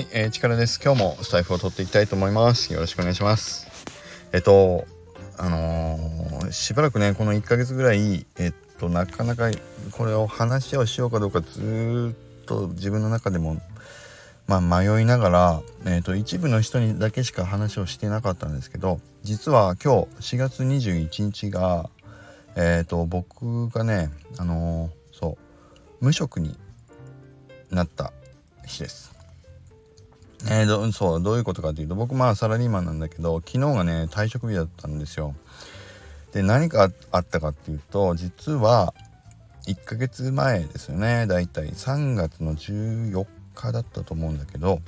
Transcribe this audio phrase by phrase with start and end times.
[0.00, 0.80] はい、えー、力です。
[0.82, 2.72] 今日もスタイフを取っていきたいと思います。
[2.72, 3.66] よろしくお願いします。
[4.32, 4.86] えっと、
[5.36, 9.50] あのー、しばらくね、この1ヶ月ぐらい、えっと、なかなか
[9.90, 13.60] これを話をしようかどうかずっと自分の中でも、
[14.46, 21.90] まあ、迷いながら、えっと、一部の人にだけしか話をしてなかったんですけど、実は今日4月21日が、
[22.56, 24.08] えっと、僕がね、
[24.38, 25.36] あのー、そ
[26.00, 26.56] う、無職に
[27.70, 28.14] なった
[28.64, 29.19] 日です。
[30.46, 35.34] えー、どそうどういうことかというと僕まあサラリーマンなんだけど昨日がね退職日だったんですよ。
[36.32, 38.94] で何かあったかっていうと実は
[39.66, 44.80] 1ヶ月前ですよねだいたい3月の14日だったと思うんだけど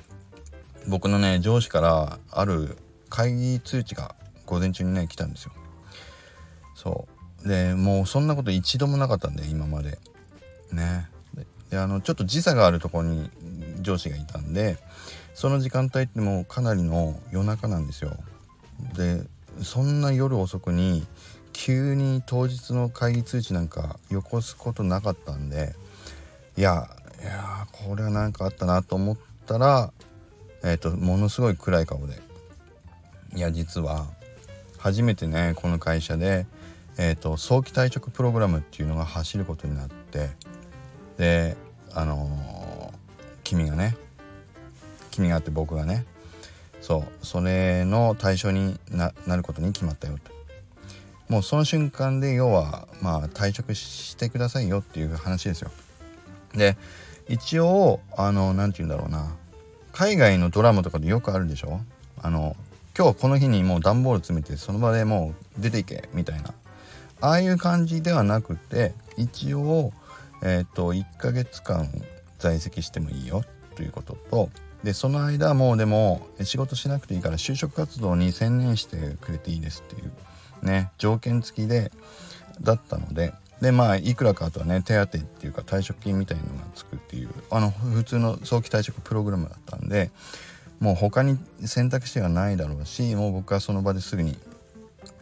[0.88, 2.78] 僕のね上司からある
[3.08, 4.14] 会議通知が
[4.46, 5.52] 午前中にね来たんですよ。
[6.74, 7.06] そ
[7.44, 9.98] うでもうそんなこと一度もなかったんで今まで
[10.72, 11.08] ね
[11.70, 13.30] であのちょっと時差があるところに
[13.80, 14.78] 上司がいたんで
[15.34, 18.16] その時間帯ってもうかなりの夜中なんですよ。
[18.94, 19.22] で
[19.62, 21.06] そんな夜遅くに
[21.52, 25.74] 急に当日の会議通知なんかよこすことなかったんで
[26.56, 26.88] いや
[27.22, 29.16] いやこれは何かあったなと思っ
[29.46, 29.92] たら
[30.64, 32.20] えっ、ー、とものすごい暗い顔で
[33.34, 34.06] いや実は
[34.78, 36.46] 初めてねこの会社で、
[36.98, 40.30] えーと、早期退職プログラムっていうのが走ることになって
[41.18, 41.56] で
[41.94, 42.94] あのー、
[43.44, 43.96] 君がね
[45.12, 46.04] 君があって僕がね。
[46.80, 50.32] そうそれの対象になることに決まったよと。
[51.28, 55.70] もうその瞬間で要はまあ退職してくださいよっていう話ですよ。
[56.54, 56.76] で
[57.28, 59.36] 一応あの何て言うんだろうな。
[59.92, 61.80] 海外のドラマとかでよくあるでしょ？
[62.20, 62.56] あの
[62.98, 66.52] 今日この日にもう段ボール詰めてその場でもう出ていけみたいな。
[67.20, 69.92] ああいう感じではなくて一応
[70.42, 71.88] えっ、ー、と1ヶ月間
[72.40, 73.44] 在籍してもいいよ
[73.76, 74.50] ということと
[74.84, 81.92] でその間もうでも仕事しなくていいから就職活動に専念してくれていいですっていうね条件付きで
[82.60, 90.10] だったのででまあいくらかあとはね手当っていうか退職金みたいのがつくっていうあの普通の早期退職プログラムだったんで
[90.80, 94.36] もう他に選択肢がないだろうしもう僕はその場ですぐに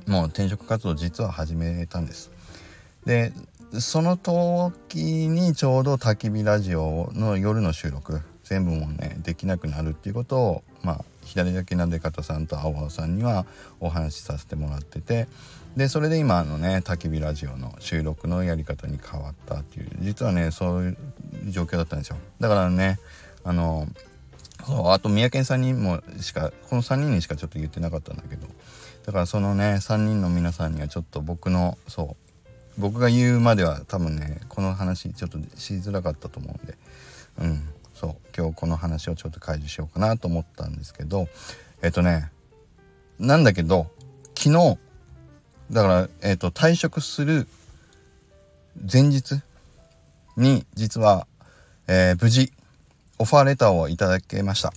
[0.06, 2.30] もう転職活動実は始めたんです。
[3.04, 3.32] で
[3.78, 13.46] その時にちょうど焚き火ラジオの夜の収録全部もねできなくなるっていうことをまあ左だけなで方さんと青葉さんには
[13.78, 15.28] お話しさせてもらってて
[15.76, 20.96] でそれで今のね焚き火ラジオの収録のやり方に変わったっていう実はねそういう
[21.46, 22.16] 状況だったんですよ。
[22.40, 22.98] だからね
[23.44, 23.86] あの
[24.66, 28.48] そうあと三宅さんにもしかこの3人にしかちょっと言ってなかったんだけど
[29.06, 32.16] だからそのね3人の皆さんにはちょっと僕のそ
[32.76, 36.76] う僕が言うまでは多分ねこの話ちょっとしづらかったと思うんで
[37.38, 37.68] うん。
[38.00, 41.28] そう今日この話をちょっと開示しようかなと思ったんですけど
[41.82, 42.30] えっとね
[43.18, 43.88] なんだけど
[44.34, 44.78] 昨日
[45.70, 47.46] だから、えっと、退職する
[48.90, 49.42] 前日
[50.38, 51.26] に実は、
[51.88, 52.50] えー、無事
[53.18, 54.72] オファーレターをいただけました。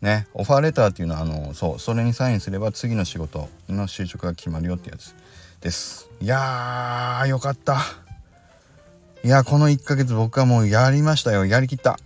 [0.00, 5.14] ね、オファーレターっていうのはあのそうそれにサインすれば次の仕事の就職が決まるよってやつ
[5.60, 6.08] です。
[6.20, 7.80] いやーよかった。
[9.24, 11.44] いやこの1ヶ月僕はもうやりましたよ。
[11.44, 11.98] やりきった。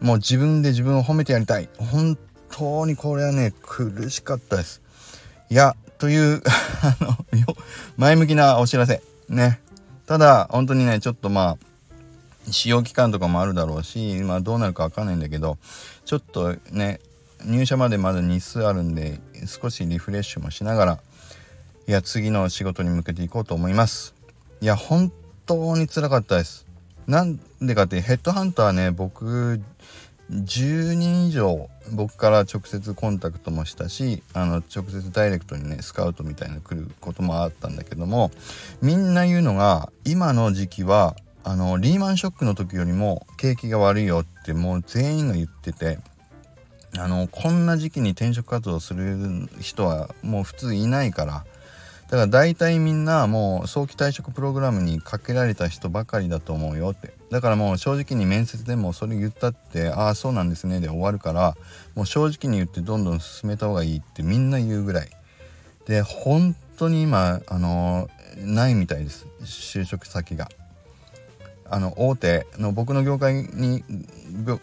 [0.00, 1.68] もう自分で自分を褒めてやりたい。
[1.78, 2.16] 本
[2.50, 4.80] 当にこれはね、苦しかったです。
[5.50, 6.42] いや、という
[6.82, 7.16] あの、
[7.96, 9.02] 前向きなお知らせ。
[9.28, 9.60] ね。
[10.06, 15.58] ただ、本当にね、ちょっとまあ、使用期間とかもあるだろうし、まあどうなるかわかんないんだけど、
[16.04, 17.00] ちょっとね、
[17.44, 20.98] 入社までまだ日数あるんで、少しリフレッシュもしながら、
[21.86, 24.14] いや、次の仕事に向けていこうと思います。
[24.60, 25.12] いや、本
[25.46, 26.67] 当につらかったです。
[27.08, 29.60] なんでかってヘッドハンターね僕
[30.30, 38.30] 10人以上僕から直接コンタクトもしたしあの直接ダイレクトにねスカウトみたいな来ることもあったんだけども
[38.82, 45.98] みんな言うのが今の時期はあのリーマンショックの時よりも景気が悪いよってもう全員が言ってて
[46.98, 51.46] あのこんな時期に転職活動する人はもう普通いないから
[52.08, 61.54] だから大体みんなもう早期退職プログラムにかけられた人ばかりだと思うよってだからもう正直に面接でもそれ言ったってああそうなんですねで終わるから
[61.94, 65.10] もう正直に言ってどんどん進めた方がいいってみんな言うぐらい
[65.86, 68.08] で本当に今あの
[68.38, 70.48] ないみたいです就職先が。
[71.70, 73.84] あの大手の僕の業界に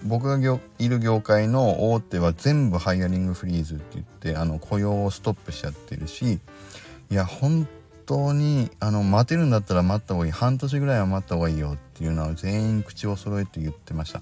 [0.04, 6.40] 僕がいる業界の大手は全部ハイアリングフリーズって言ってあの雇用をストップしちゃってるし
[7.10, 7.68] いや本
[8.06, 10.32] 当にあの待てるんだったら待った方がいい。
[10.32, 14.22] 半年ぐらいは待った方がいいよっていうのは全員口を揃えて言ってました。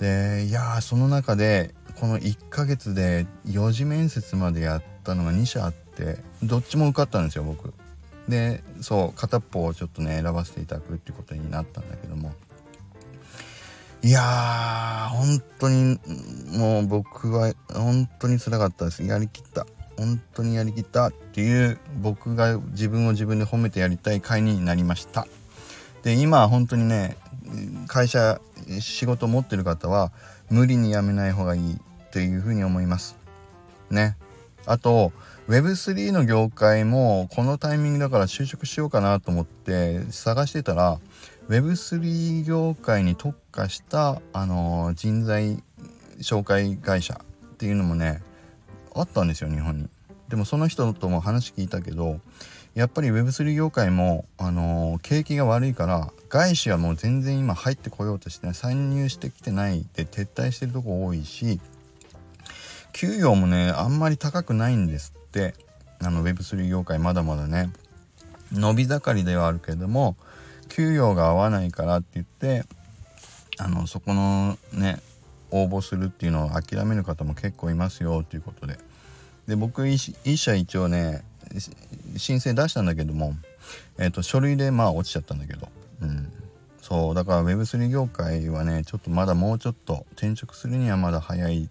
[0.00, 7.72] でいやその中でこの1ヶ月で4次面接までやったのが2社あってどっちも受かったんですよ僕。
[8.28, 12.32] でそう片っぽをちょっとね選ばせていただくってことになったんだけども。
[14.04, 15.98] いやー本当に
[16.56, 19.04] もう僕は本当につらかったです。
[19.04, 19.66] やりきった。
[19.96, 25.26] 本当にやりきったっていう僕が自分を自分で褒めてやりたい回になりました。
[26.02, 27.16] で今本当にね
[27.86, 28.40] 会社
[28.80, 30.12] 仕事持ってる方は
[30.50, 31.78] 無理に辞めない方がいい
[32.10, 33.16] というふうに思います。
[33.90, 34.16] ね。
[34.66, 35.12] あと
[35.48, 41.00] Web3 の業界もこのタイミングだから就職しようかなと思って探してたら
[41.48, 45.62] Web3 業界に特化した、あの、人材
[46.20, 48.22] 紹介会社っていうのもね
[48.94, 49.88] あったんですよ日本に。
[50.28, 52.20] でもその人とも話聞いたけど
[52.74, 61.60] やっぱり Web3 業界も、あのー、景気が悪いから外資はもう全然今入ってこようとしてない参入してきてないで撤退してるとこ多いし
[62.94, 65.54] 給与もねあんまり高くないんですって
[66.00, 67.70] あの Web3 業界まだまだね
[68.52, 70.16] 伸び盛りではあるけれども
[70.70, 72.64] 給与が合わないからって言って
[73.58, 74.98] あのそこのね
[75.52, 78.78] 応募するっていうのを諦める方も結構いますよということで。
[79.46, 81.22] で僕一社一応ね
[82.16, 83.34] 申請出したんだけども、
[83.98, 85.68] えーと、書類でまあ落ちちゃったんだけど、
[86.00, 86.32] うん、
[86.80, 91.68] そうだから Web3 業界はねちょっとまだもうちょっと転職するにはまだ早い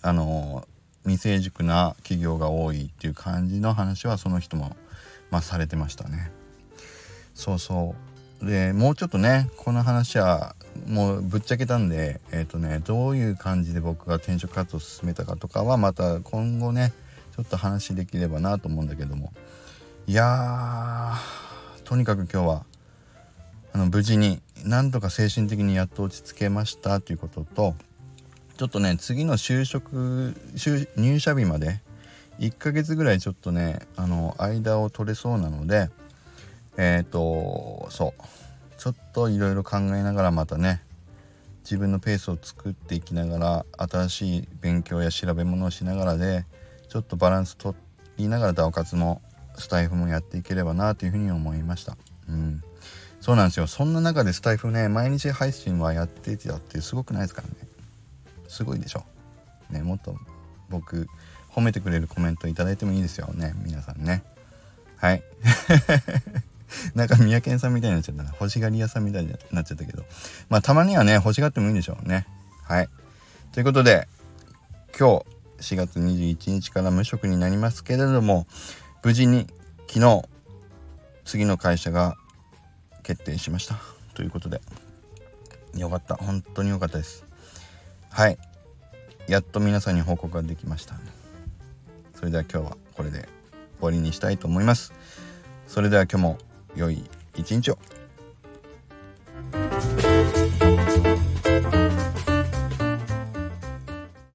[0.00, 0.66] あの
[1.04, 4.76] 未成熟な企業が多いっていう感じの話はその人も、
[5.30, 6.30] まあ、されてましたね。
[7.34, 7.94] そうそ
[8.40, 8.46] う。
[8.46, 10.56] でもうちょっとねこの話は
[10.92, 16.92] もうぶっちゃけたんでえっ、ー、とねどういう感じで僕が転職活動を進めたかとかはまた今後ね
[17.34, 19.32] ちょっと話できればなと思うんだけども。
[20.06, 22.66] いやーとにかく今日は
[23.72, 27.74] あの無事になんとか精神的にやっと落ち着けましたということと
[28.58, 30.34] ちょっとね次の就職
[30.96, 31.80] 入社日まで
[32.40, 35.88] 1ヶ月ぐらいちょっとねあの間を取れそうなので
[36.76, 38.41] えっ、ー、とそう。
[38.82, 40.82] ちょっといろいろ考えながらまたね
[41.62, 43.38] 自分のペースを作っていきなが
[43.78, 46.44] ら新しい勉強や調べ物をしながらで
[46.88, 47.76] ちょっとバランス取
[48.16, 49.22] りながら DAO 活も
[49.54, 51.96] スタイフもやっていければなというふうに思いました。
[52.28, 52.60] うん
[53.20, 53.68] そうなんですよ。
[53.68, 57.54] そんな中でスタイフね、毎日配信はやってたってすごくないですからね。
[58.48, 59.04] すごいでしょ。
[59.70, 60.16] ね、もっと
[60.70, 61.06] 僕、
[61.48, 63.54] 褒めてくれるコメントいただいてもいいですよね。
[63.64, 64.24] 皆さんね。
[64.96, 65.22] はい。
[66.94, 68.30] なんか三宅さんみたいになっちゃったな。
[68.30, 70.04] 欲しがり屋さんみたいになっちゃったけど。
[70.48, 72.26] まあたまにはね、欲しがってもいいんでしょうね。
[72.64, 72.88] はい。
[73.52, 74.08] ということで、
[74.98, 75.22] 今
[75.58, 78.46] 日4月21日から無職になりますけれども、
[79.02, 79.46] 無事に
[79.88, 80.22] 昨日、
[81.24, 82.16] 次の会社が
[83.02, 83.78] 決定しました。
[84.14, 84.60] ということで、
[85.74, 86.16] よかった。
[86.16, 87.24] 本当に良かったです。
[88.10, 88.38] はい。
[89.28, 90.96] やっと皆さんに報告ができました。
[92.14, 93.28] それでは今日はこれで
[93.78, 94.92] 終わりにしたいと思います。
[95.66, 96.38] それでは今日も
[96.76, 97.02] 良い
[97.36, 97.78] 一日を。